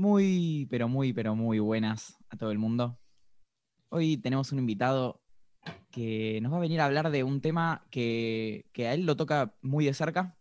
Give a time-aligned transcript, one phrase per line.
[0.00, 2.98] Muy, pero muy, pero muy buenas a todo el mundo.
[3.90, 5.22] Hoy tenemos un invitado
[5.90, 9.14] que nos va a venir a hablar de un tema que, que a él lo
[9.14, 10.38] toca muy de cerca.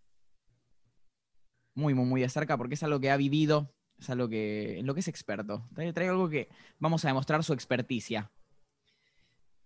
[1.75, 4.85] Muy, muy, muy de cerca, porque es algo que ha vivido, es algo que, en
[4.85, 5.67] lo que es experto.
[5.75, 6.47] Trae, trae algo que
[6.77, 8.31] vamos a demostrar su experticia.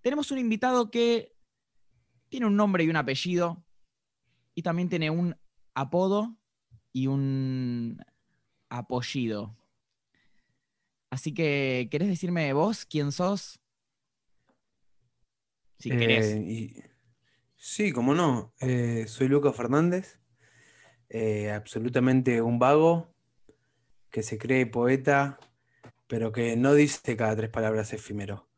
[0.02, 1.36] Tenemos un invitado que
[2.30, 3.64] tiene un nombre y un apellido,
[4.56, 5.36] y también tiene un
[5.76, 6.36] apodo
[6.92, 8.04] y un
[8.70, 9.56] apellido.
[11.14, 13.60] Así que, ¿querés decirme vos quién sos?
[15.78, 16.26] Si querés.
[16.34, 16.76] Eh, y-
[17.56, 18.52] sí, cómo no.
[18.60, 20.20] Eh, soy Lucas Fernández,
[21.10, 23.14] eh, absolutamente un vago
[24.10, 25.38] que se cree poeta,
[26.08, 28.50] pero que no dice cada tres palabras efímero.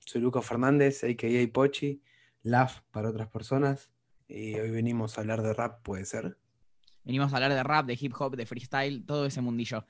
[0.00, 1.52] Soy Lucas Fernández, a.k.a.
[1.52, 2.02] Pochi,
[2.42, 3.92] Laf para otras personas,
[4.26, 6.36] y hoy venimos a hablar de rap, puede ser.
[7.04, 9.86] Venimos a hablar de rap, de hip hop, de freestyle, todo ese mundillo.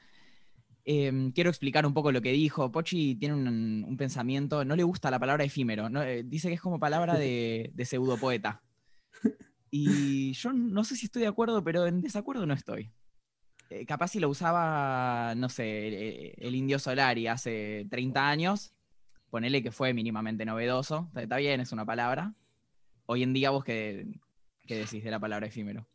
[0.84, 2.72] Eh, quiero explicar un poco lo que dijo.
[2.72, 6.60] Pochi tiene un, pensamiento, no le gusta la palabra efímero, no, eh, dice que es
[6.60, 8.62] como palabra de, de pseudopoeta.
[9.74, 12.92] Y yo no sé si estoy de acuerdo, pero en desacuerdo no estoy.
[13.70, 18.74] Eh, capaz si lo usaba, no sé, el, Indio Solari hace 30 años,
[19.30, 22.34] ponele que fue mínimamente novedoso, está bien, es una palabra.
[23.06, 24.06] Hoy en día vos qué,
[24.66, 25.86] qué decís de la palabra efímero.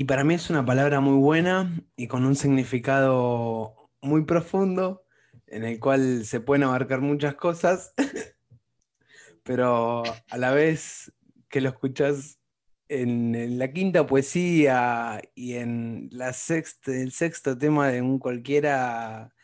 [0.00, 5.04] Y para mí es una palabra muy buena y con un significado muy profundo,
[5.48, 7.94] en el cual se pueden abarcar muchas cosas,
[9.42, 11.12] pero a la vez
[11.48, 12.38] que lo escuchas
[12.86, 19.34] en, la quinta poesía y en el sexto tema de un cualquiera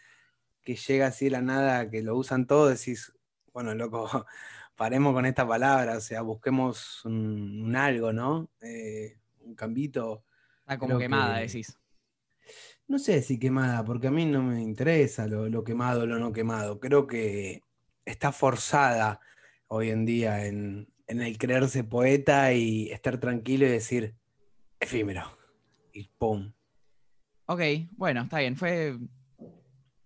[0.63, 3.13] que llega así de la nada, que lo usan todos, decís,
[3.53, 4.07] bueno, loco,
[4.77, 8.51] paremos con esta palabra, o sea, busquemos un, un algo, ¿no?
[8.61, 10.25] Eh, un cambito.
[10.65, 11.79] Está como Creo quemada, que- decís.
[12.87, 16.19] No sé si quemada, porque a mí no me interesa lo, lo quemado o lo
[16.19, 16.81] no quemado.
[16.81, 17.63] Creo que
[18.05, 19.21] está forzada
[19.69, 24.15] hoy en día en, en el creerse poeta y estar tranquilo y decir
[24.81, 25.23] efímero.
[25.93, 26.53] Y pum.
[27.47, 27.61] Ok,
[27.93, 28.57] bueno, está bien.
[28.57, 28.99] Fue,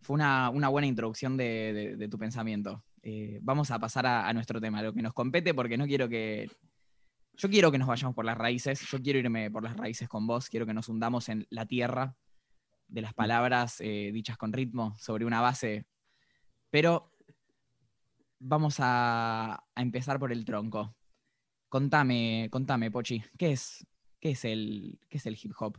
[0.02, 2.84] fue una, una buena introducción de, de- de tu pensamiento.
[3.02, 6.08] Eh, vamos a pasar a, a nuestro tema, lo que nos compete, porque no quiero
[6.08, 6.48] que.
[7.38, 8.80] Yo quiero que nos vayamos por las raíces.
[8.80, 10.48] Yo quiero irme por las raíces con vos.
[10.48, 12.16] Quiero que nos hundamos en la tierra
[12.88, 15.86] de las palabras eh, dichas con ritmo sobre una base.
[16.68, 17.12] Pero
[18.40, 20.96] vamos a, a empezar por el tronco.
[21.68, 23.86] Contame, contame, Pochi, ¿qué es,
[24.20, 25.78] qué es, el, qué es el hip hop?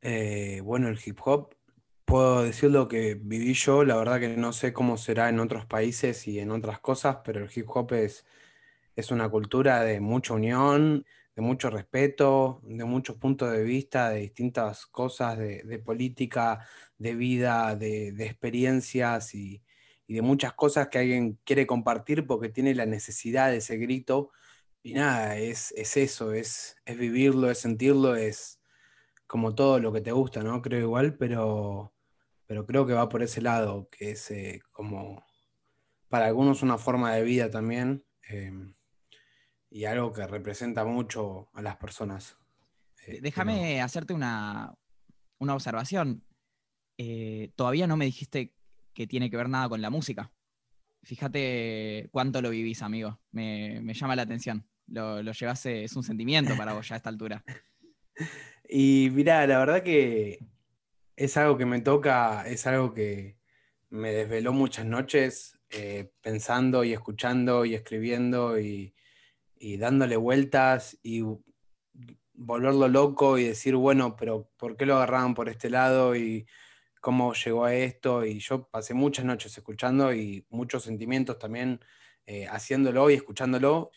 [0.00, 1.56] Eh, bueno, el hip hop,
[2.04, 5.66] puedo decir lo que viví yo, la verdad que no sé cómo será en otros
[5.66, 8.26] países y en otras cosas, pero el hip hop es,
[8.96, 11.04] es una cultura de mucha unión,
[11.36, 16.66] de mucho respeto, de muchos puntos de vista, de distintas cosas, de, política,
[16.98, 19.62] de vida, de, experiencias y,
[20.08, 24.30] de muchas cosas que alguien quiere compartir porque tiene la necesidad de ese grito.
[24.82, 28.60] Y nada, es, es eso, es, es vivirlo, es sentirlo, es
[29.26, 30.62] como todo lo que te gusta, ¿no?
[30.62, 31.92] Creo igual, pero,
[32.46, 35.24] pero creo que va por ese lado, que es eh, como
[36.08, 38.52] para algunos una forma de vida también eh,
[39.70, 42.36] y algo que representa mucho a las personas.
[43.06, 44.74] Eh, Déjame hacerte una,
[45.38, 46.24] una observación.
[46.98, 48.54] Eh, todavía no me dijiste
[48.94, 50.32] que tiene que ver nada con la música.
[51.02, 53.20] Fíjate cuánto lo vivís, amigo.
[53.30, 54.66] Me, me llama la atención.
[54.88, 57.44] Lo, lo llevas, eh, es un sentimiento para vos ya a esta altura.
[58.68, 60.40] Y mirá, la verdad que
[61.14, 63.38] es algo que me toca, es algo que
[63.90, 68.92] me desveló muchas noches eh, pensando y escuchando y escribiendo y,
[69.58, 71.22] y dándole vueltas y
[72.34, 76.46] volverlo loco y decir, bueno, pero ¿por qué lo agarraban por este lado y
[77.00, 78.24] cómo llegó a esto?
[78.24, 81.80] Y yo pasé muchas noches escuchando y muchos sentimientos también
[82.26, 83.90] eh, haciéndolo y escuchándolo,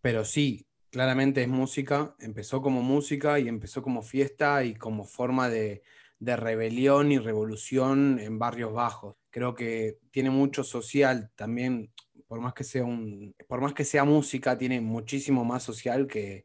[0.00, 5.48] pero sí, claramente es música, empezó como música y empezó como fiesta y como forma
[5.48, 5.82] de,
[6.20, 9.16] de rebelión y revolución en barrios bajos.
[9.30, 11.92] Creo que tiene mucho social también,
[12.30, 16.44] por más que sea un, por más que sea música, tiene muchísimo más social que,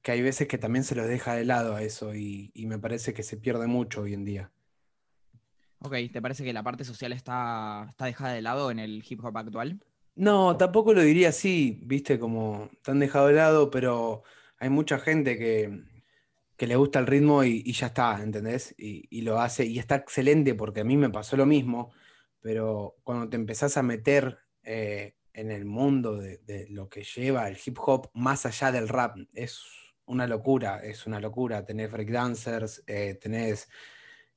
[0.00, 2.78] que hay veces que también se los deja de lado a eso y, y me
[2.78, 4.50] parece que se pierde mucho hoy en día.
[5.80, 9.22] Ok, ¿te parece que la parte social está, está dejada de lado en el hip
[9.22, 9.78] hop actual?
[10.14, 14.22] No, tampoco lo diría así, viste, como tan dejado de lado, pero
[14.58, 15.82] hay mucha gente que,
[16.56, 18.74] que le gusta el ritmo y, y ya está, ¿entendés?
[18.78, 21.92] Y, y lo hace, y está excelente porque a mí me pasó lo mismo,
[22.40, 27.58] pero cuando te empezás a meter eh, en el mundo de, lo que lleva el
[27.64, 29.62] hip hop, más allá del rap, es
[30.06, 31.64] una locura, es una locura.
[31.64, 33.68] Tenés breakdancers, eh, tenés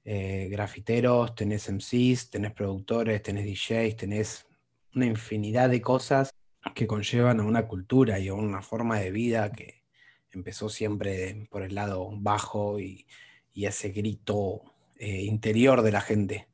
[0.04, 4.46] eh, grafiteros, tenés MCs, tenés productores, tenés DJs, tenés
[4.94, 6.31] una infinidad de cosas
[6.75, 9.86] que conllevan a una cultura y a una forma de vida que
[10.31, 13.07] empezó siempre por el lado bajo y,
[13.56, 14.62] ese grito
[14.98, 16.48] eh, interior de la gente.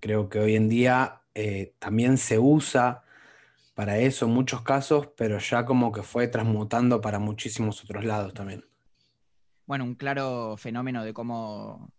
[0.00, 3.02] Creo que hoy en día eh, también se usa
[3.74, 8.34] para eso en muchos casos, pero ya como que fue transmutando para muchísimos otros lados
[8.34, 8.64] también.
[9.66, 11.90] Bueno, un claro fenómeno de cómo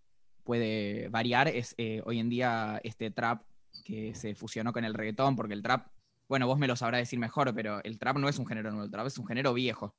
[0.43, 3.43] puede variar es eh, hoy en día este trap
[3.85, 5.87] que se fusionó con el reggaetón, porque el trap,
[6.27, 8.85] bueno, vos me lo sabrás decir mejor, pero el trap no es un género nuevo,
[8.85, 9.95] el trap es un género viejo.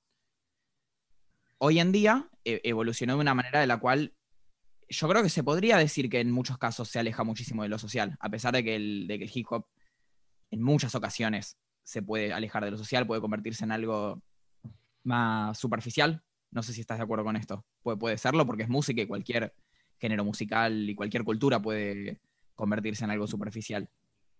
[1.58, 4.12] Hoy en día e, evolucionó de una manera de la cual
[4.92, 7.78] yo creo que se podría decir que en muchos casos se aleja muchísimo de lo
[7.78, 9.66] social, a pesar de que el, de que hip hop
[10.50, 14.22] en muchas ocasiones se puede alejar de lo social, puede convertirse en algo
[15.02, 16.22] más superficial.
[16.50, 17.64] No sé si estás de acuerdo con esto.
[17.82, 19.54] Puede, puede serlo porque es música y cualquier
[19.98, 22.20] género musical y cualquier cultura puede
[22.54, 23.88] convertirse en algo superficial.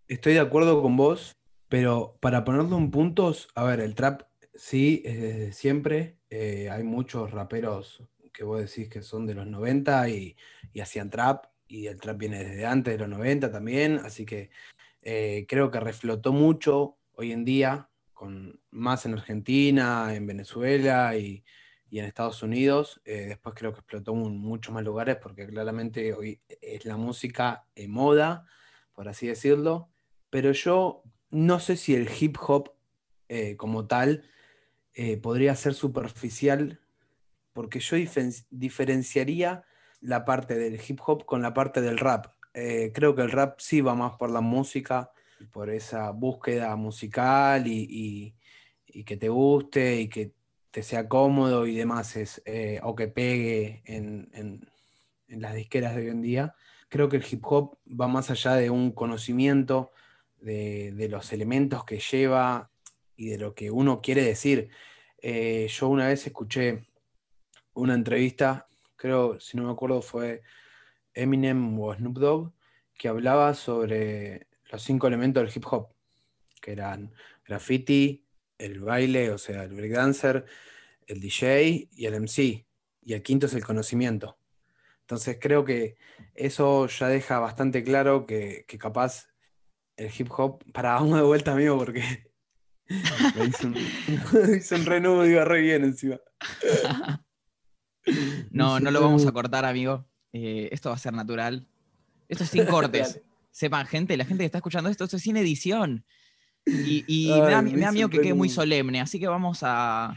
[0.07, 1.33] Estoy de acuerdo con vos,
[1.69, 4.23] pero para ponerlo en puntos, a ver, el trap
[4.55, 6.19] sí, desde siempre.
[6.29, 8.03] Eh, hay muchos raperos
[8.33, 10.37] que vos decís que son de los 90 y,
[10.81, 14.51] hacían trap, y el trap viene desde antes de los 90 también, así que
[15.03, 21.45] eh, creo que reflotó mucho hoy en día, con, más en Argentina, en Venezuela y,
[21.91, 23.03] en Estados Unidos.
[23.05, 27.67] Eh, después creo que explotó en muchos más lugares porque claramente hoy es la música
[27.75, 28.47] en moda,
[28.95, 29.91] por así decirlo.
[30.31, 32.73] Pero yo no sé si el hip hop
[33.29, 34.25] eh, como tal
[35.23, 36.82] podría ser superficial
[37.53, 37.97] porque yo
[38.51, 39.65] diferenciaría
[40.01, 42.27] la parte del hip hop con la parte del rap.
[42.55, 45.11] Eh, creo que el rap sí va más por la música,
[45.53, 48.35] por esa búsqueda musical y,
[49.07, 50.33] que te guste y que
[50.71, 54.69] te sea cómodo y demás, es, eh, o que pegue en,
[55.29, 56.55] las disqueras de hoy en día.
[56.89, 59.93] Creo que el hip hop va más allá de un conocimiento
[60.41, 62.71] de, los elementos que lleva
[63.17, 64.69] y de lo que uno quiere decir.
[65.23, 66.87] Eh, yo una vez escuché
[67.75, 70.43] una entrevista, creo, si no me acuerdo, fue
[71.15, 72.53] Eminem o Snoop Dogg,
[72.97, 75.89] que hablaba sobre los cinco elementos del hip hop,
[76.61, 77.13] que eran
[77.45, 78.25] graffiti,
[78.59, 80.45] el baile, o sea, el breakdancer,
[81.07, 82.67] el DJ y el MC.
[83.05, 84.39] Y el quinto es el conocimiento.
[85.01, 85.97] Entonces creo que
[86.35, 89.29] eso ya deja bastante claro que, capaz
[89.97, 92.03] el hip hop, para vamos de vuelta amigo porque
[93.37, 96.21] me hizo un, un iba re bien encima.
[98.51, 100.05] No, no lo vamos a cortar, amigo.
[100.33, 101.67] Eh, esto va a ser natural.
[102.29, 103.21] Esto es sin cortes.
[103.51, 106.05] Sepan, gente, la gente que está escuchando esto, esto es sin edición.
[106.65, 110.17] Y, me, da, miedo que quede muy solemne, así que vamos a.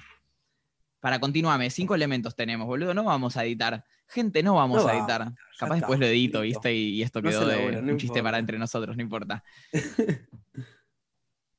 [1.00, 2.94] Para continuarme, cinco elementos tenemos, boludo.
[2.94, 3.84] No vamos a editar.
[4.08, 5.34] Gente, no vamos a editar.
[5.58, 6.74] Capaz después lo edito, ¿viste?
[6.74, 9.44] Y, esto quedó de un chiste para entre nosotros, no importa.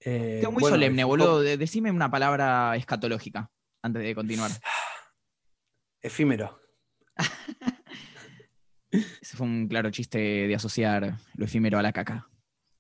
[0.01, 1.41] eh, quedó muy solemne, boludo.
[1.41, 3.51] Decime una palabra escatológica
[3.83, 4.51] antes de continuar.
[6.01, 6.61] Efímero.
[8.91, 12.29] Ese fue un claro chiste de asociar lo efímero a la caca.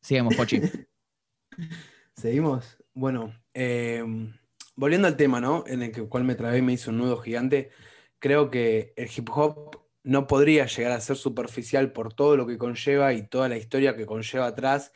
[0.01, 0.61] Sigamos, Pochi.
[2.17, 2.79] Seguimos.
[2.95, 4.33] Bueno, em,
[4.75, 5.65] volviendo al tema, ¿no?
[5.67, 7.71] En el cual me trabé y me hizo un nudo gigante.
[8.19, 12.58] Creo que el hip hop no podría llegar a ser superficial por todo lo que
[12.58, 14.93] conlleva y toda la historia que conlleva atrás,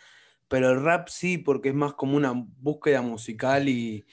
[0.49, 4.07] pero el rap sí, porque es más como una búsqueda musical y,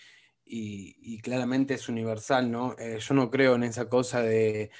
[0.49, 2.75] y, claramente es universal, ¿no?
[2.79, 4.71] Eh, yo no creo en esa cosa de,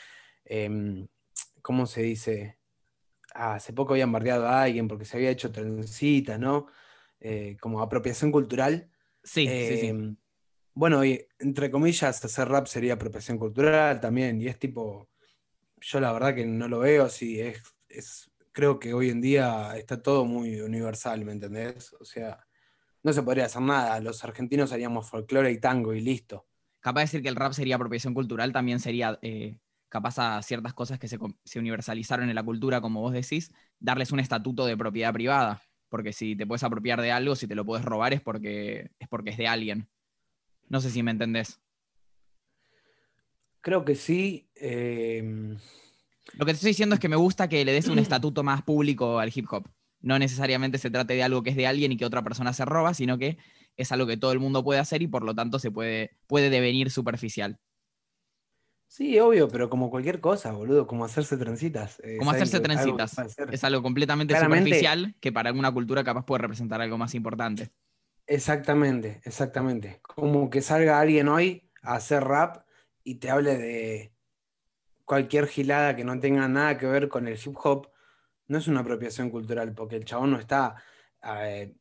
[0.45, 1.07] em,
[1.62, 2.57] ¿cómo se dice?
[3.33, 6.67] Ah, hace poco habían bardeado a alguien porque se había hecho trencita, ¿no?
[7.19, 8.89] Eh, como apropiación cultural.
[9.24, 9.88] Sí, sí, sí.
[9.88, 10.15] Em,
[10.74, 15.09] bueno, y, entre comillas, hacer rap sería apropiación cultural también, y es tipo,
[15.81, 19.75] yo la verdad que no lo veo así, es, es creo que hoy en día
[19.77, 21.93] está todo muy universal, ¿me entendés?
[22.00, 22.46] O sea,
[23.03, 23.99] no se podría hacer nada.
[23.99, 26.45] Los argentinos haríamos folclore y tango y listo.
[26.79, 30.73] Capaz de decir que el rap sería apropiación cultural también sería eh, capaz a ciertas
[30.73, 31.17] cosas que se,
[31.59, 35.61] universalizaron en la cultura, como vos decís, darles un estatuto de propiedad privada.
[35.89, 39.07] Porque si te puedes apropiar de algo, si te lo puedes robar, es porque es,
[39.07, 39.89] porque es de alguien.
[40.67, 41.61] No sé si me entendés.
[43.61, 44.49] Creo que sí.
[44.55, 45.57] Em,
[46.33, 48.63] lo que te estoy diciendo es que me gusta que le des un estatuto más
[48.63, 49.67] público al hip hop
[50.07, 52.65] no necesariamente se trate de algo que es de alguien y que otra persona se
[52.65, 53.37] roba, sino que
[53.75, 56.49] es algo que todo el mundo puede hacer y por lo tanto se puede, puede
[56.49, 57.59] devenir superficial.
[58.87, 62.01] Sí, obvio, pero como cualquier cosa, boludo, como hacerse trencitas.
[62.17, 63.15] como hacerse trencitas.
[63.51, 67.69] es algo completamente superficial que para alguna cultura capaz puede representar algo más importante.
[68.25, 69.99] Exactamente, exactamente.
[70.01, 72.65] Como que salga alguien hoy a hacer rap
[73.03, 74.13] y te hable de
[75.05, 77.89] cualquier gilada que no tenga nada que ver con el hip hop,
[78.47, 80.75] no es una apropiación cultural, porque el chabón no está
[81.23, 81.73] eh,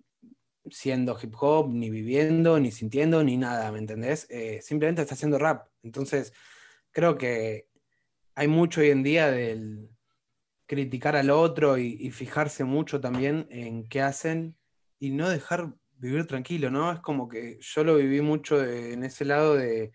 [0.71, 4.27] siendo hip hop, ni viviendo, ni sintiendo, ni nada, ¿me entendés?
[4.31, 5.69] Eh, simplemente está haciendo rap.
[5.83, 6.33] Entonces,
[6.91, 7.69] creo que
[8.35, 9.91] hay mucho hoy en día del
[10.67, 14.57] criticar al otro y, fijarse mucho también en qué hacen
[14.99, 16.93] y no dejar vivir tranquilo, ¿no?
[16.93, 19.93] Es como que yo lo viví mucho en ese lado de,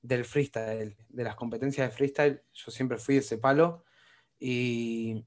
[0.00, 2.42] del freestyle, de las competencias de freestyle.
[2.52, 3.84] Yo siempre fui ese palo
[4.38, 5.24] y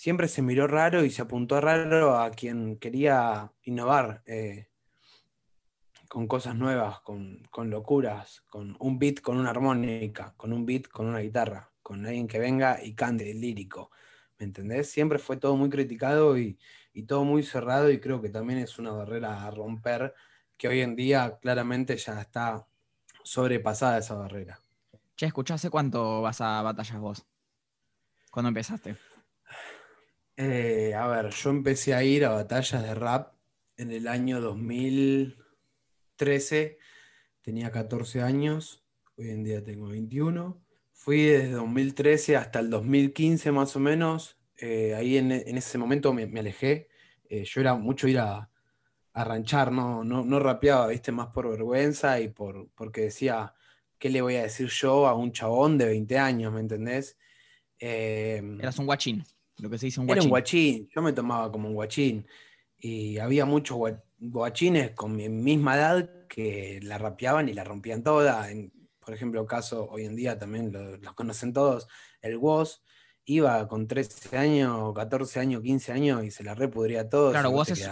[0.00, 4.70] siempre se miró raro y se apuntó raro a quien quería innovar eh,
[6.08, 11.04] con cosas nuevas, con, locuras, con un beat con una armónica, con un beat con
[11.04, 13.90] una guitarra, con alguien que venga y cante lírico.
[14.38, 14.90] ¿Me entendés?
[14.90, 16.58] Siempre fue todo muy criticado y,
[17.06, 20.14] todo muy cerrado y creo que también es una barrera a romper
[20.56, 22.66] que hoy en día claramente ya está
[23.22, 24.60] sobrepasada esa barrera.
[25.14, 27.26] Che, escuchá, ¿hace cuánto vas a batallas vos?
[28.30, 28.96] ¿Cuándo empezaste?
[30.42, 33.34] Eh, a ver, yo empecé a ir a batallas de rap
[33.76, 36.78] en el año 2013.
[37.42, 38.82] Tenía 14 años,
[39.18, 40.64] hoy en día tengo 21.
[40.94, 44.38] Fui desde 2013 hasta el 2015 más o menos.
[44.56, 46.88] Eh, ahí en, ese momento me, alejé.
[47.28, 48.50] Eh, yo era mucho ir a,
[49.12, 51.12] ranchar, no, no, no, rapeaba, ¿viste?
[51.12, 53.52] Más por vergüenza y por, porque decía,
[53.98, 57.18] ¿qué le voy a decir yo a un chabón de 20 años, ¿me entendés?
[57.78, 59.22] Eras un guachín
[59.60, 60.18] lo que se dice un guachín.
[60.18, 62.26] Era un guachín, yo me tomaba como un guachín.
[62.78, 63.78] Y había muchos
[64.18, 68.48] guachines con mi misma edad que la rapeaban y la rompían toda.
[68.98, 71.88] por ejemplo, caso hoy en día también los conocen todos,
[72.22, 72.82] el WOS
[73.24, 77.30] iba con 13 años, 14 años, 15 años y se la repudría todo.
[77.30, 77.88] Claro, vos es,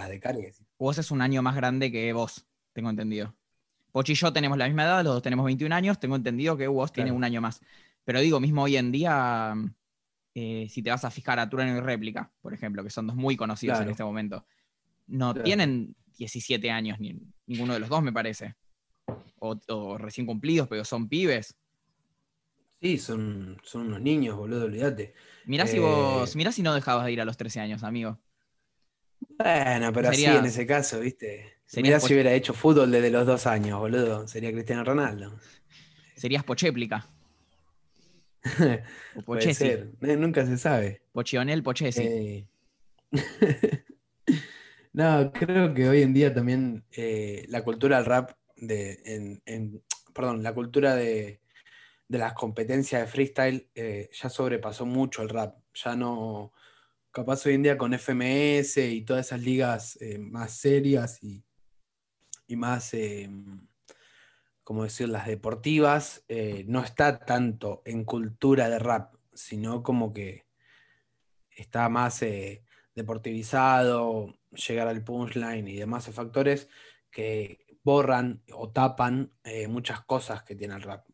[0.79, 3.35] vos es un año más grande que vos, tengo entendido.
[3.93, 6.67] Pochi y yo tenemos la misma edad, los dos tenemos 21 años, tengo entendido que
[6.67, 7.61] vos tiene un año más.
[8.05, 9.55] Pero digo, mismo hoy en día,
[10.35, 13.17] eh, si te vas a fijar a Turano y Réplica, por ejemplo, que son dos
[13.17, 14.47] muy conocidos en este momento,
[15.07, 18.55] no tienen 17 años, ni, ninguno de los dos me parece.
[19.41, 21.57] O, recién cumplidos, pero son pibes.
[22.81, 25.15] Sí, son, son unos niños, boludo, olvídate.
[25.47, 28.21] Mirá si vos, eh, mirá si no dejabas de ir a los 13 años, amigo.
[29.39, 31.59] Bueno, pero así en ese caso, ¿viste?
[31.77, 34.27] Mirá si hubiera hecho fútbol desde los dos años, boludo.
[34.29, 35.39] Sería Cristiano Ronaldo.
[36.17, 37.09] Serías Pochéplica.
[39.25, 39.93] Puede ser.
[40.01, 41.03] Eh, nunca se sabe.
[41.13, 42.03] Pochionel Pochesi.
[42.03, 42.47] Eh,
[44.93, 49.41] no, creo que hoy en día también eh, la cultura del rap, de,
[50.15, 51.41] perdón, la cultura de,
[52.09, 55.57] las competencias de freestyle ya sobrepasó mucho el rap.
[55.75, 56.53] Ya no,
[57.11, 61.45] capaz hoy en día con FMS y todas esas ligas más serias y,
[62.47, 62.95] y más
[64.69, 70.45] como decir, las deportivas, eh, no está tanto en cultura de rap, sino como que
[71.49, 72.63] está más eh,
[72.95, 76.69] deportivizado, llegar al punchline y demás factores
[77.11, 81.07] que borran o tapan eh, muchas cosas que tiene el rap.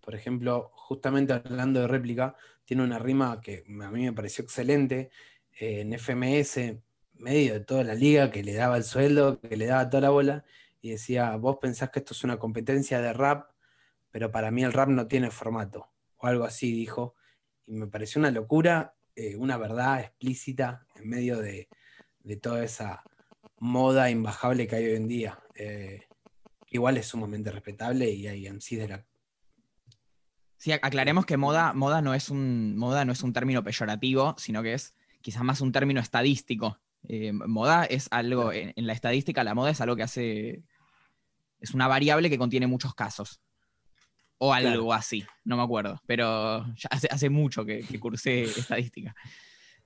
[0.00, 5.10] Por ejemplo, justamente hablando de réplica, tiene una rima que a mí me pareció excelente
[5.52, 6.82] en FMS,
[7.12, 10.10] medio de toda la liga, que le daba el sueldo, que le daba toda la
[10.10, 10.44] bola,
[10.80, 13.50] y decía, vos pensás que esto es una competencia de rap,
[14.10, 17.14] pero para mí el rap no tiene formato, o algo así dijo,
[17.66, 21.68] y me pareció una locura, eh, una verdad explícita en medio de,
[22.40, 23.02] toda esa
[23.58, 25.42] moda imbajable que hay hoy en día.
[25.54, 26.02] Eh,
[26.70, 29.04] igual es sumamente respetable y hay sí de.
[30.58, 34.62] Sí, aclaremos que moda, moda, no es un, moda no es un término peyorativo, sino
[34.62, 36.78] que es quizás más un término estadístico.
[37.08, 40.64] Eh, moda es algo, en, la estadística la moda es algo que hace
[41.60, 43.40] es una variable que contiene muchos casos.
[44.38, 46.00] O algo así, no me acuerdo.
[46.06, 49.14] Pero ya hace, mucho que, cursé estadística.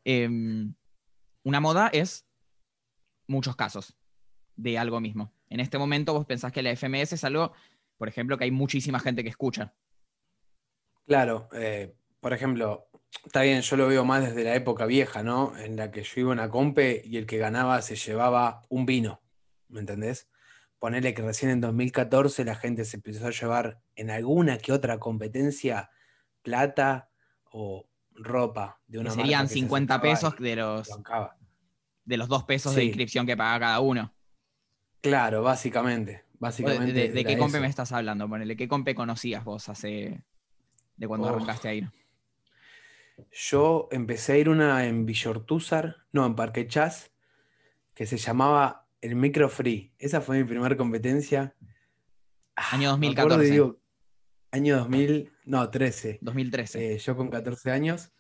[0.04, 0.74] Em,
[1.44, 2.26] una moda es
[3.28, 3.96] muchos casos
[4.56, 5.32] de algo mismo.
[5.48, 7.52] En este momento vos pensás que la FMS es algo,
[7.96, 9.72] por ejemplo, que hay muchísima gente que escucha.
[11.06, 12.89] Claro, eh, por ejemplo,
[13.24, 15.56] está bien, yo lo veo más desde la época vieja, ¿no?
[15.58, 18.86] En la que yo iba a una compe y el que ganaba se llevaba un
[18.86, 19.20] vino,
[19.68, 20.28] ¿me entendés?
[20.80, 24.98] ponerle que recién en 2014 la gente se empezó a llevar en alguna que otra
[24.98, 25.90] competencia
[26.42, 27.10] plata
[27.52, 30.88] o ropa de una Serían 50 pesos de los,
[32.04, 34.12] de los dos pesos de inscripción que paga cada uno.
[35.02, 36.24] Claro, básicamente.
[36.38, 38.28] básicamente ¿De, qué compe me estás hablando?
[38.28, 40.22] Ponele, ¿qué compe conocías vos hace
[40.96, 41.90] de cuando arrancaste a ir?
[43.30, 47.12] Yo empecé a ir una en Villortúzar, no, en Parque Chas,
[47.94, 49.92] que se llamaba el micro free.
[49.98, 51.54] Esa fue mi primera competencia.
[52.56, 53.62] Ah, Año 2014.
[54.52, 56.18] Año 2000, no, 13.
[56.20, 56.94] 2013.
[56.94, 58.12] Eh, yo con 14 años.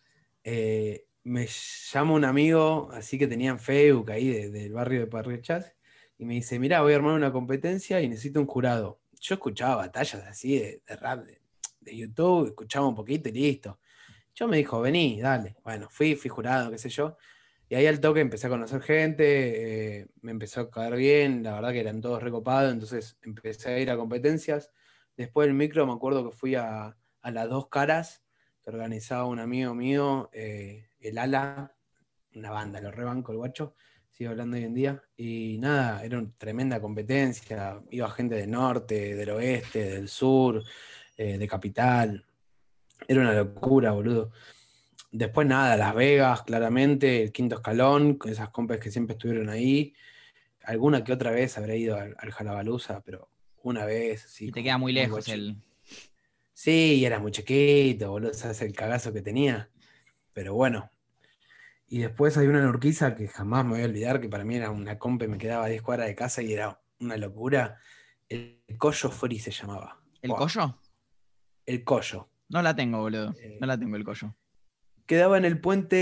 [0.44, 1.46] eh, me
[1.92, 5.74] llama un amigo, así que tenía en Facebook ahí de- del barrio de Parrechas,
[6.16, 9.02] y me dice, mira, voy a armar una competencia y necesito un jurado.
[9.20, 11.42] Yo escuchaba batallas así de, de rap de,
[11.80, 13.78] de YouTube, escuchaba un poquito y listo.
[14.40, 15.54] Yo me dijo, vení, dale.
[15.62, 17.18] Bueno, fui, fui jurado, qué sé yo.
[17.68, 21.52] Y ahí al toque empecé a conocer gente, eh, me empezó a caer bien, la
[21.52, 24.70] verdad que eran todos recopados, entonces empecé a ir a competencias.
[25.14, 28.22] Después del micro me acuerdo que fui a, a las dos caras,
[28.64, 31.76] que organizaba un amigo mío, eh, el Ala,
[32.34, 33.74] una banda, lo rebanco el guacho,
[34.08, 35.02] sigue hablando hoy en día.
[35.18, 40.64] Y nada, era una tremenda competencia, iba gente del norte, del oeste, del sur,
[41.14, 42.24] eh, de capital.
[43.08, 44.30] Era una locura, boludo.
[45.12, 49.94] Después nada, Las Vegas, claramente, el quinto escalón, con esas compes que siempre estuvieron ahí.
[50.62, 53.28] Alguna que otra vez habré ido al, al Jalabaluza, pero
[53.62, 54.22] una vez.
[54.28, 55.56] sí, y te queda muy lejos el.
[56.52, 59.70] Sí, y era muy chiquito, boludo, sabes el cagazo que tenía.
[60.32, 60.90] Pero bueno.
[61.88, 64.54] Y después hay una en Urquiza que jamás me voy a olvidar, que para mí
[64.54, 67.80] era una compa y me quedaba a 10 cuadras de casa y era una locura.
[68.28, 70.00] El Collo Fori se llamaba.
[70.22, 70.78] ¿El collo?
[71.66, 72.29] El Collo.
[72.50, 73.34] No la tengo, boludo.
[73.40, 74.36] Eh, No la tengo el collo.
[75.06, 75.96] Quedaba en el puente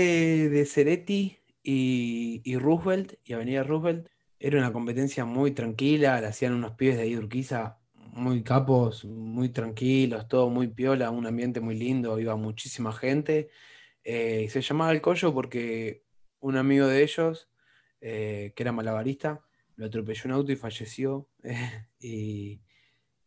[0.49, 4.07] de Ceretti y, y Roosevelt, y Avenida Roosevelt.
[4.39, 9.05] Era una competencia muy tranquila, la hacían unos pibes de ahí de Urquiza, muy capos,
[9.05, 13.49] muy tranquilos, todo muy piola, un ambiente muy lindo, iba muchísima gente.
[14.03, 16.03] Eh, y se llamaba El Collo porque
[16.39, 17.49] un amigo de ellos,
[18.01, 19.41] eh, que era malabarista,
[19.75, 21.29] lo atropelló un auto y falleció.
[21.99, 22.61] y,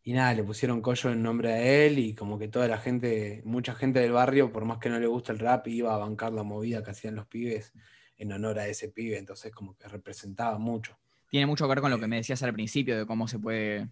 [0.03, 3.41] y nada, le pusieron Collo en nombre a él y como que toda la gente,
[3.45, 6.33] mucha gente del barrio, por más que no le guste el rap, iba a bancar
[6.33, 7.73] la movida que hacían los pibes
[8.17, 10.97] en honor a ese pibe, entonces como que representaba mucho.
[11.29, 13.87] Tiene mucho que ver con lo que me decías al principio de cómo se puede.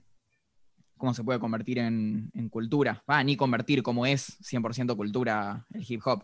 [0.97, 3.03] cómo se puede convertir en, en cultura.
[3.09, 6.23] Va, ni convertir como es 100% cultura el hip hop.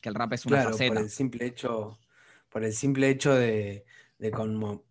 [0.00, 0.94] Que el rap es una Claro, faceta.
[0.94, 1.98] por el simple hecho,
[2.48, 3.84] por el simple hecho de,
[4.18, 4.82] de conmo-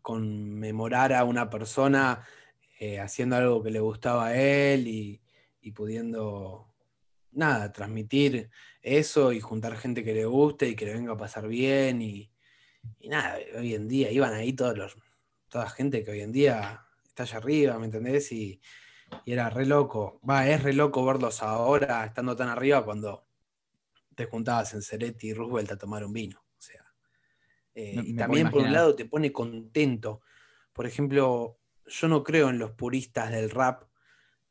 [0.00, 2.24] conmemorar a una persona
[2.78, 5.20] eh, haciendo algo que le gustaba a él y,
[5.60, 6.72] y pudiendo,
[7.32, 8.50] nada, transmitir
[8.82, 12.30] eso y juntar gente que le guste y que le venga a pasar bien y,
[13.00, 14.96] y nada, hoy en día iban ahí todos los,
[15.48, 18.30] toda gente que hoy en día está allá arriba, ¿me entendés?
[18.32, 18.60] Y,
[19.24, 23.26] y era re loco, va, es re loco verlos ahora estando tan arriba cuando
[24.14, 26.38] te juntabas en Ceretti y Roosevelt a tomar un vino.
[26.40, 26.84] O sea,
[27.74, 30.20] eh, Me- y me también por un lado te pone contento.
[30.72, 31.57] Por ejemplo,
[31.88, 33.84] yo no creo en los puristas del rap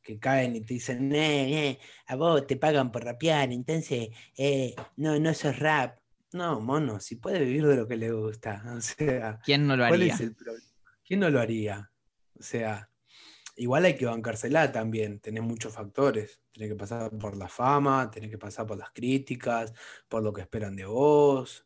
[0.01, 4.73] que caen y te dicen, eh, eh, a vos te pagan por rapear, entonces eh,
[4.95, 5.99] no, no sos rap.
[6.33, 8.63] No, mono, si puede vivir de lo que le gusta.
[8.77, 10.13] O sea, ¿Quién no lo ¿cuál haría?
[10.13, 10.65] es el problema?
[11.05, 11.91] ¿Quién no lo haría?
[12.39, 12.89] O sea,
[13.55, 16.41] igual hay que bancársela también, tenés muchos factores.
[16.53, 19.73] Tenés que pasar por la fama, tenés que pasar por las críticas,
[20.07, 21.65] por lo que esperan de vos,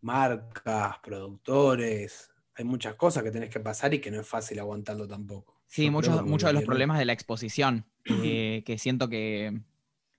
[0.00, 2.30] marcas, productores.
[2.56, 5.60] Hay muchas cosas que tenés que pasar y que no es fácil aguantarlo tampoco.
[5.66, 9.60] Sí, muchos, muchos de los problemas de la exposición, eh, que siento que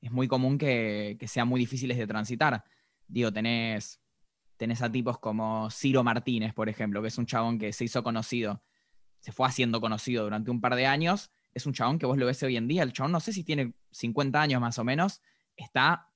[0.02, 2.64] es muy común que, que sean muy difíciles de transitar.
[3.08, 4.02] Digo, tenés,
[4.58, 8.04] tenés a tipos como Ciro Martínez, por ejemplo, que es un chabón que se hizo
[8.04, 8.62] conocido,
[9.20, 11.32] se fue haciendo conocido durante un par de años.
[11.54, 12.84] Es un chabón que vos lo ves hoy en día.
[12.84, 15.22] El chabón, no sé si tiene 50 años más o menos,
[15.56, 16.10] está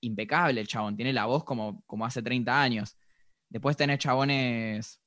[0.00, 2.96] impecable el chabón, tiene la voz como, como hace 30 años.
[3.48, 5.00] Después tenés chabones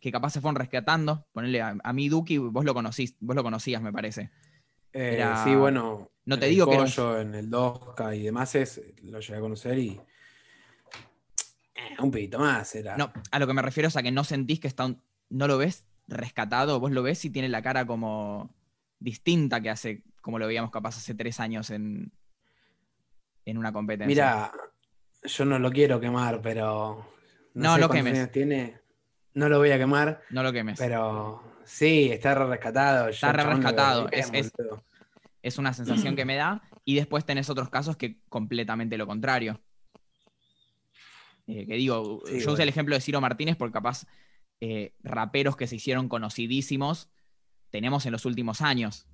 [0.00, 1.26] que capaz se fueron rescatando.
[1.32, 4.30] Ponele a, a mí Duki, vos lo conocís, vos lo conocías, me parece.
[4.92, 6.10] Eh, Sí, bueno.
[6.24, 9.78] no te el digo que en el 2K y demás es, lo llegué a conocer
[9.78, 10.00] y.
[11.74, 12.96] eh, un poquito más era.
[12.96, 15.46] No, a lo que me refiero es a que no sentís que está un- no
[15.48, 18.54] lo ves rescatado, vos lo ves y tiene la cara como
[18.98, 22.12] distinta que hace, como lo veíamos capaz hace tres años en,
[23.44, 24.06] en una competencia.
[24.06, 24.52] Mira,
[25.24, 27.06] yo no lo quiero quemar, pero.
[27.54, 28.30] No, sé lo quemes.
[28.32, 28.80] tiene.
[29.36, 30.78] No lo voy a quemar, no lo quemes.
[30.78, 33.08] pero sí, está re rescatado.
[33.08, 34.30] Está re rescatado, es-
[35.42, 36.62] es- una sensación que me da.
[36.84, 39.60] Y después tenés otros casos que completamente lo contrario.
[41.46, 42.62] Eh, que digo, Sí, yo usé bueno.
[42.64, 44.06] el ejemplo de Ciro Martínez porque capaz
[44.60, 47.10] eh, raperos que se hicieron conocidísimos
[47.70, 49.06] tenemos en los últimos años.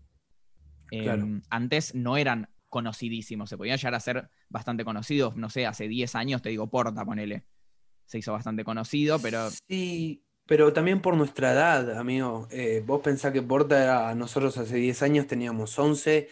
[0.93, 1.27] Eh, Claro.
[1.51, 6.15] Antes no eran conocidísimos, se podían llegar a ser bastante conocidos, no sé, hace 10
[6.15, 7.45] años te digo Porta, ponele.
[8.13, 12.47] Se hizo bastante conocido, pero Sí, pero también por nuestra edad, amigo.
[12.51, 14.15] Eh, vos pensás que Porta era.
[14.15, 16.29] Nosotros hace 10 años teníamos 11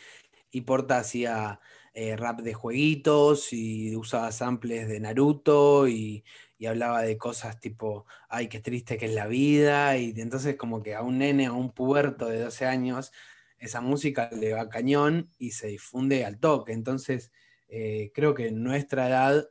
[0.51, 1.59] y Porta hacía
[1.95, 6.23] eh, rap de jueguitos y usaba samples de Naruto y,
[6.59, 9.97] y hablaba de cosas tipo, ay, qué triste que es la vida.
[9.97, 13.11] Y entonces, como que a un nene, a un puberto de 12 años,
[13.57, 16.75] esa música le va cañón y se difunde al toque.
[16.75, 17.33] Entonces,
[17.69, 19.49] eh, creo que nuestra edad,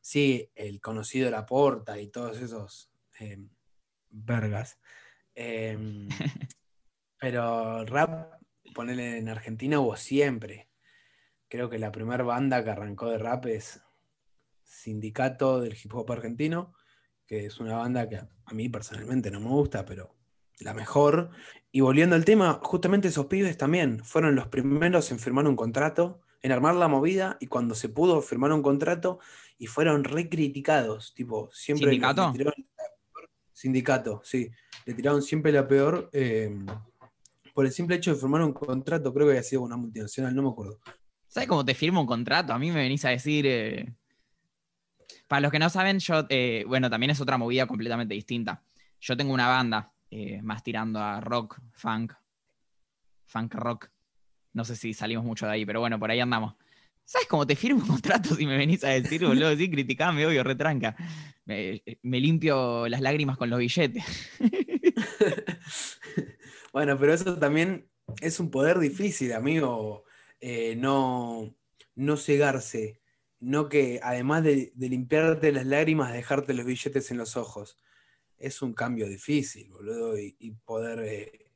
[0.00, 3.48] sí, el conocido La Porta y todos esos em,
[4.10, 4.78] vergas.
[5.34, 6.08] Em,
[7.20, 8.40] pero rap,
[8.74, 10.68] ponerle en Argentina hubo siempre.
[11.48, 13.82] Creo que la primera banda que arrancó de rap es
[14.64, 16.74] Sindicato del Hip Hop Argentino,
[17.26, 20.14] que es una banda que a mí personalmente no me gusta, pero
[20.60, 21.30] la mejor.
[21.70, 26.20] Y volviendo al tema, justamente esos pibes también fueron los primeros en firmar un contrato,
[26.42, 29.18] en armar la movida, y cuando se pudo firmar un contrato,
[29.58, 31.90] y fueron recriticados, tipo, siempre...
[31.90, 32.32] ¿Sindicato?
[33.52, 34.50] sindicato, sí.
[34.86, 36.56] Le tiraron siempre la peor eh,
[37.52, 40.42] por el simple hecho de firmar un contrato, creo que había sido una multinacional, no
[40.42, 40.78] me acuerdo.
[41.26, 42.52] ¿Sabes cómo te firmo un contrato?
[42.52, 43.46] A mí me venís a decir...
[43.46, 43.92] eh,
[45.26, 48.62] Para los que no saben, yo, eh, bueno, también es otra movida completamente distinta.
[49.00, 52.14] Yo tengo una banda, eh, más tirando a rock, funk,
[53.26, 53.90] funk rock.
[54.52, 56.54] No sé si salimos mucho de ahí, pero bueno, por ahí andamos.
[57.04, 59.56] ¿Sabes cómo te firmo un contrato si me venís a decir, boludo?
[59.56, 60.94] Sí, criticame, obvio, retranca.
[61.46, 64.04] Me, me limpio las lágrimas con los billetes.
[66.72, 67.88] bueno, pero eso también
[68.20, 70.04] es un poder difícil, amigo.
[70.40, 71.54] eh, no,
[71.94, 73.00] no cegarse.
[73.40, 77.78] No que además de, limpiarte las lágrimas, dejarte los billetes en los ojos.
[78.36, 80.18] Es un cambio difícil, boludo.
[80.18, 81.50] Y, y poder eh,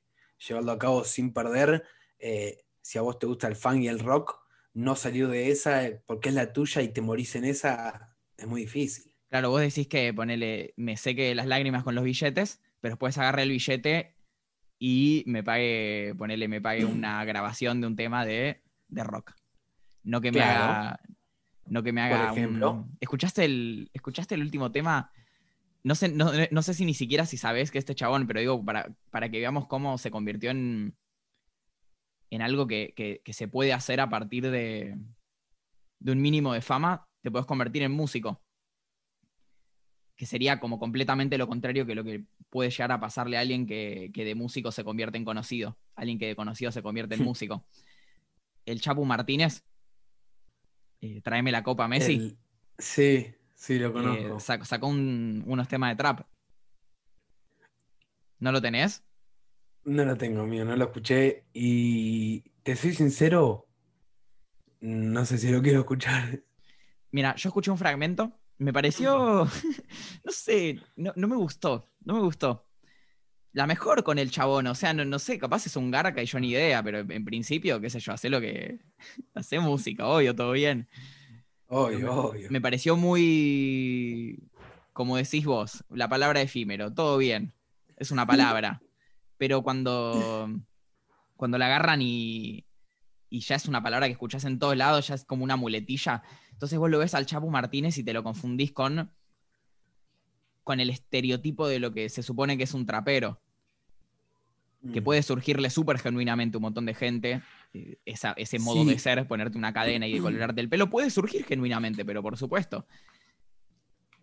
[0.49, 1.85] llevarlo a cabo sin perder.
[2.19, 4.39] eh, si a vos te gusta el funk y el rock,
[4.75, 8.47] no salir de esa eh, porque es la tuya y te morís en esa, es
[8.47, 9.13] muy difícil.
[9.31, 13.43] Claro, vos decís que ponele, me seque las lágrimas con los billetes, pero después agarre
[13.45, 14.17] el billete
[14.79, 19.33] y me pague, ponele, me pague una grabación de un tema de, de rock.
[20.03, 20.73] No que me Claro.
[20.73, 21.01] haga.
[21.67, 22.33] No que me Por haga.
[22.33, 22.89] un- ejemplo.
[23.01, 25.13] ¿Escuchaste el, ¿Escuchaste el último tema?
[25.85, 28.65] No sé, no, no sé si ni siquiera si sabes que este chabón, pero digo,
[28.65, 30.97] para, para que veamos cómo se convirtió en,
[32.35, 34.97] en algo que, que- que se puede hacer a partir de,
[36.01, 38.41] de un mínimo de fama, te puedes convertir en músico.
[40.17, 43.67] Que sería como completamente lo contrario que lo que puede llegar a pasarle a alguien
[43.67, 45.77] que, que de músico se convierte en conocido.
[45.95, 47.67] Alguien que de conocido se convierte en músico.
[48.65, 49.63] El Chapu Martínez,
[51.03, 52.15] eh, tráeme la copa Messi.
[52.15, 52.39] El-
[52.79, 54.37] sí, sí, lo Eh, conozco.
[54.41, 56.21] sac- sacó un- unos temas de trap.
[58.39, 59.05] ¿No lo tenés?
[59.85, 61.45] No lo tengo, mío, no lo escuché.
[61.53, 63.67] Y te soy sincero,
[64.81, 66.41] no sé si lo quiero escuchar.
[67.11, 69.45] Mira, yo escuché un fragmento, me pareció,
[70.25, 72.67] no sé, no, no me gustó, no me gustó.
[73.53, 76.27] La mejor con el chabón, o sea, no, no sé, capaz es un garca y
[76.27, 78.79] yo ni idea, pero en principio, qué sé yo, hace lo que...
[79.35, 80.89] hace música, obvio, todo bien.
[81.67, 82.49] Obvio, obvio.
[82.51, 84.49] Me pareció muy,
[84.93, 87.53] como decís vos, la palabra efímero, todo bien,
[87.97, 88.81] es una palabra.
[89.43, 90.49] Pero cuando,
[91.37, 92.65] cuando la agarran y,
[93.29, 96.23] y ya es una palabra que escuchás en todos lados, ya es como una muletilla.
[96.53, 99.11] Entonces vos lo ves al Chapu Martínez y te lo confundís con,
[100.63, 103.43] con el estereotipo de lo que se supone que es un trapero,
[104.93, 105.05] que Mm.
[105.05, 107.43] puede surgirle súper genuinamente un montón de gente.
[107.75, 108.91] eh, esa- ese modo Sí.
[108.91, 112.87] de ser, ponerte una cadena y colorarte el pelo, puede surgir genuinamente, pero por supuesto.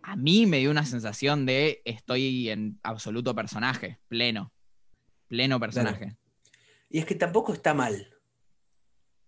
[0.02, 4.54] A mí me dio una sensación de estoy en absoluto personaje, pleno.
[5.30, 6.18] Pleno personaje.
[6.90, 8.10] Y es que tampoco está mal.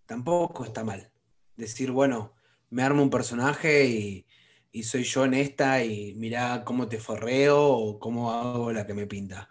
[0.07, 1.11] Tampoco está mal.
[1.55, 2.33] Decir, bueno,
[2.69, 4.25] me armo un personaje y,
[4.71, 8.95] y soy yo en esta y mirá cómo te forreo o cómo hago la que
[8.95, 9.49] me pinta.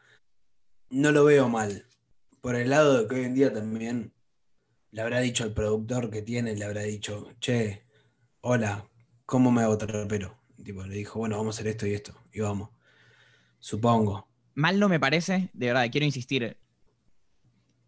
[0.91, 1.87] No lo veo mal.
[2.41, 4.13] Por el lado de que hoy en día también
[4.91, 7.85] le habrá dicho al productor que tiene, le habrá dicho, che,
[8.41, 8.89] hola,
[9.25, 10.37] ¿cómo me hago trapero?
[10.65, 12.15] Tipo, le dijo, bueno, vamos a hacer esto y esto.
[12.33, 12.71] Y vamos.
[13.61, 14.30] Supongo.
[14.61, 16.59] Mal no me parece, de verdad, quiero insistir.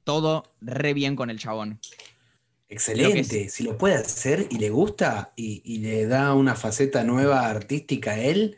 [0.05, 1.79] Todo re bien con el chabón.
[2.67, 7.51] Excelente, si lo puede hacer y le gusta y, y le da una faceta nueva
[7.51, 8.57] artística a él,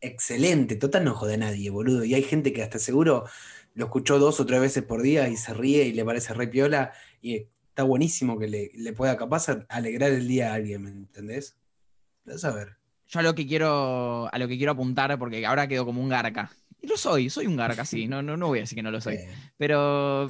[0.00, 2.02] excelente, total no jode a nadie, boludo.
[2.02, 3.26] Y hay gente que hasta seguro
[3.74, 6.48] lo escuchó dos o tres veces por día y se ríe y le parece re
[6.48, 10.88] piola y está buenísimo que le, le pueda capaz alegrar el día a alguien, ¿me
[10.88, 11.58] entendés?
[12.24, 12.78] Vas a ver.
[13.06, 16.08] Yo a lo que quiero, a lo que quiero apuntar, porque ahora quedo como un
[16.08, 16.50] garca.
[16.80, 18.08] Y lo soy, soy un garca, sí.
[18.08, 19.18] No, no, no voy a decir que no lo soy.
[19.56, 20.28] Pero.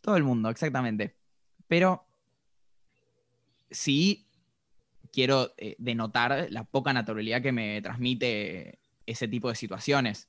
[0.00, 1.16] Todo el mundo, exactamente.
[1.68, 2.06] Pero.
[3.70, 4.26] Sí
[5.12, 10.28] quiero eh, denotar la poca naturalidad que me transmite ese tipo de situaciones.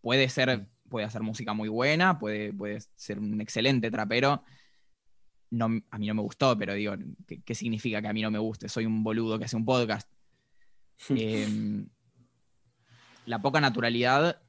[0.00, 4.42] Puede ser, puede hacer música muy buena, puede, puede ser un excelente trapero.
[5.50, 6.94] No, a mí no me gustó, pero digo,
[7.26, 8.68] ¿qué, qué significa que a mí no me guste?
[8.68, 10.08] Soy un boludo que hace un podcast.
[11.16, 11.48] Eh,
[13.26, 14.40] la poca naturalidad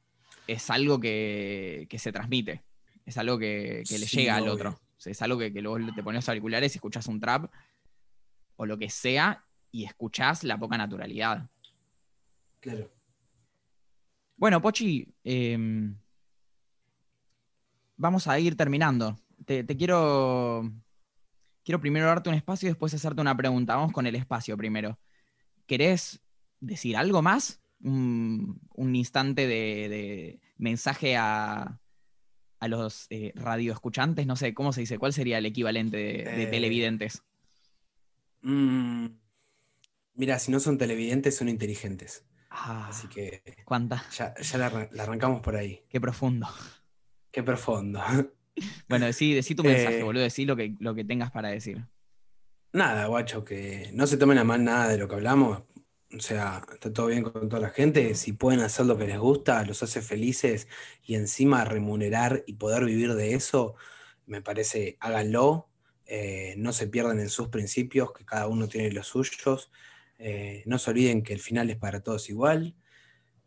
[0.48, 2.64] es algo que, que se transmite,
[3.06, 4.54] es algo que, que le Sí, llega al obvio.
[4.54, 4.80] otro.
[5.06, 7.52] es algo que, que luego te pones auriculares y escuchas un trap
[8.56, 11.50] o lo que sea y escuchás la poca naturalidad.
[12.60, 12.92] Claro.
[14.38, 15.96] Bueno, Pochi, em,
[17.98, 19.20] vamos a ir terminando.
[19.46, 20.72] Te, te quiero.
[21.64, 23.76] Quiero primero darte un espacio y después hacerte una pregunta.
[23.76, 25.00] Vamos con el espacio primero.
[25.68, 26.20] ¿Querés
[26.60, 27.61] decir algo más?
[27.84, 31.80] Un, un instante de, de mensaje a,
[32.60, 35.00] a los eh, radioescuchantes, no sé, ¿cómo se dice?
[35.00, 37.24] ¿Cuál sería el equivalente de, de Eh, televidentes?
[38.44, 39.06] Mm,
[40.16, 42.26] mira, si no son televidentes, son inteligentes.
[42.50, 45.84] Ah, Así que cuánta, ya, ya la, arran- la arrancamos por ahí.
[45.90, 46.48] qué profundo.
[47.32, 48.02] Qué profundo.
[48.90, 51.88] Bueno, decí, decí tu mensaje, Eh, boludo, decí lo que, lo que tengas para decir.
[52.74, 55.64] Nada, guacho, que no se tomen a mal nada de lo que hablamos.
[56.16, 58.16] O sea, está todo bien con toda la gente.
[58.16, 60.68] Si pueden hacer lo que les gusta, los hace felices
[61.06, 63.76] y encima remunerar y poder vivir de eso,
[64.26, 65.70] me parece, háganlo.
[66.06, 69.72] Eh, no se pierdan en sus principios, que cada uno tiene los suyos.
[70.20, 72.76] Eh, no se olviden que el final es para todos igual,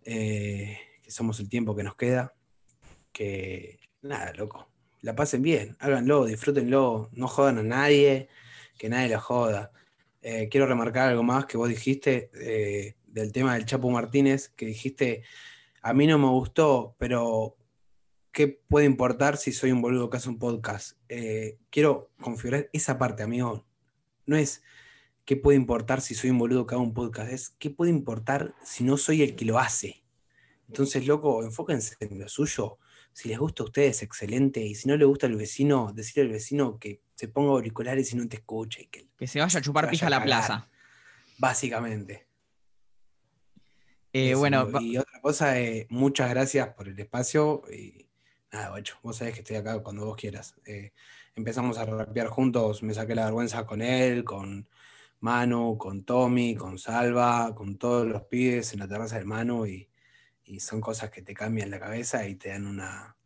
[0.04, 2.34] eh, que somos el tiempo que nos queda.
[3.12, 4.68] Que nada, loco,
[5.02, 8.28] la pasen bien, háganlo, disfrútenlo, no jodan a nadie,
[8.78, 9.70] que nadie la joda.
[10.26, 14.64] Eh, quiero remarcar algo más que vos dijiste eh, del tema del Chapo Martínez, que
[14.64, 15.22] dijiste,
[15.82, 17.58] a mí no me gustó, pero
[18.32, 20.96] ¿qué puede importar si soy un boludo que hace un podcast?
[21.10, 23.66] Eh, quiero configurar esa parte, amigo.
[24.24, 24.62] No es
[25.26, 28.54] qué puede importar si soy un boludo que haga un podcast, es qué puede importar
[28.64, 30.06] si no soy el que lo hace.
[30.68, 32.78] Entonces, loco, enfóquense en lo suyo.
[33.12, 34.62] Si les gusta a ustedes, excelente.
[34.62, 38.16] Y si no le gusta al vecino, decirle al vecino que se ponga auriculares y
[38.16, 38.82] no te escuche.
[38.82, 40.26] y que, Que se vaya a chupar pija a la cagar.
[40.26, 40.68] plaza.
[41.38, 42.26] básicamente.
[44.12, 44.38] Eh, Eso.
[44.38, 47.62] bueno, y otra cosa, eh, muchas gracias por el espacio.
[47.72, 48.08] Y
[48.52, 50.54] nada, guacho, vos sabés que estoy acá cuando vos quieras.
[50.64, 50.92] Eh,
[51.34, 54.68] empezamos a rapear juntos, me saqué la vergüenza con él, con
[55.20, 59.66] Manu, con Tommy, con Salva, con todos los pibes en la terraza del Manu.
[59.66, 59.88] Y,
[60.44, 63.16] y son cosas que te cambian la cabeza y te dan una,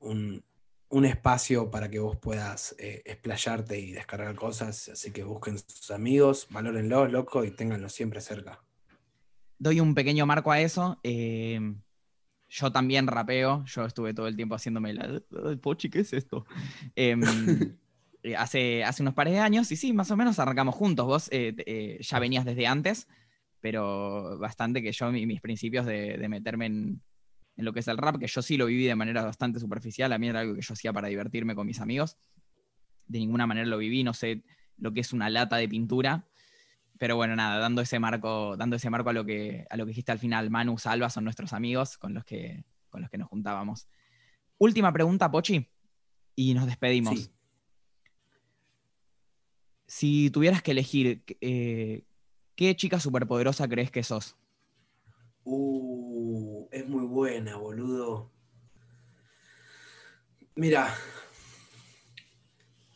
[0.00, 0.44] un,
[0.90, 4.88] un espacio para que vos puedas eh, explayarte y descargar cosas.
[4.88, 8.60] Así que busquen sus amigos, valórenlos, loco, y ténganlos siempre cerca.
[9.58, 10.98] doy un pequeño marco a eso.
[11.02, 11.60] eh,
[12.52, 15.22] yo también rapeo, yo estuve todo el tiempo haciéndome la...
[15.46, 16.44] "Ay, Pochi, ¿qué es esto?
[16.96, 17.76] Em,
[18.24, 21.06] eh, hace, hace unos pares de años, y sí, más o menos arrancamos juntos.
[21.06, 23.06] Vos eh, ya venías desde antes,
[23.60, 27.02] pero bastante que yo, mi- mis principios de, de meterme en,
[27.60, 30.12] en lo que es el rap, que yo sí lo viví de manera bastante superficial,
[30.12, 32.16] a mí era algo que yo hacía para divertirme con mis amigos.
[33.06, 34.42] De ninguna manera lo viví, no sé
[34.78, 36.26] lo que es una lata de pintura.
[36.98, 39.90] Pero bueno, nada, dando ese marco, dando ese marco a lo que, a lo que
[39.90, 43.28] dijiste al final, Manu, Salva son nuestros amigos con los que, con los que nos
[43.28, 43.86] juntábamos.
[44.56, 45.68] Última pregunta, Pochi,
[46.34, 47.18] y nos despedimos.
[47.18, 47.30] Sí.
[49.86, 52.04] Si tuvieras que elegir, eh,
[52.54, 54.36] ¿qué chica superpoderosa crees que sos?
[55.44, 58.30] Uh, es muy buena, boludo.
[60.54, 60.94] Mira,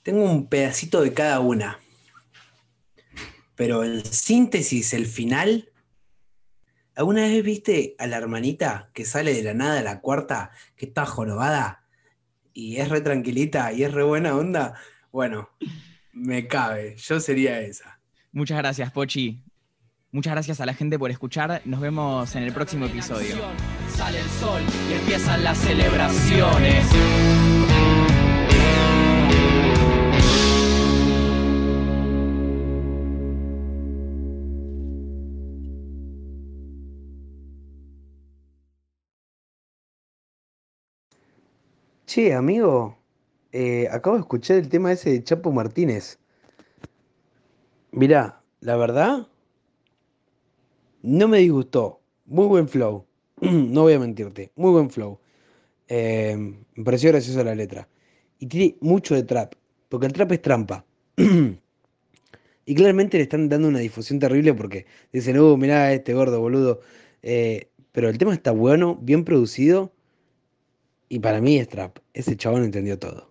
[0.03, 1.79] tengo un pedacito de cada una.
[3.57, 5.71] Pero el síntesis, el final.
[6.95, 11.07] ¿Alguna vez viste a la hermanita que sale de la nada la cuarta, que está
[11.07, 11.87] jorobada?
[12.53, 14.75] Y es re tranquilita y es re buena onda.
[15.11, 15.49] Bueno,
[16.13, 16.97] me cabe.
[16.97, 18.01] Yo sería esa.
[18.31, 19.43] Muchas gracias, Pochi.
[20.15, 21.61] Muchas gracias a la gente por escuchar.
[21.65, 23.35] Nos vemos en el próximo episodio.
[23.97, 26.87] Sale el sol y empiezan las celebraciones.
[42.07, 42.97] Che, amigo,
[43.51, 46.21] eh, acabo de escuchar el tema ese de Chapo Martínez.
[47.91, 49.27] Mirá, la verdad,
[51.05, 52.01] no me disgustó.
[52.25, 53.07] Muy buen flow.
[53.41, 55.21] No voy a mentirte, muy buen flow.
[55.89, 56.35] Eh,
[56.75, 57.89] me pareció graciosa la letra.
[58.39, 59.55] Y tiene mucho de trap,
[59.89, 60.85] porque el trap es trampa.
[62.67, 66.81] Y claramente le están dando una difusión terrible porque dicen, uh, mirá este gordo, boludo.
[67.23, 69.93] Eh, pero el tema está bueno, bien producido.
[71.11, 71.99] Y para mí es trap.
[72.15, 73.23] Ese chabón entendió todo.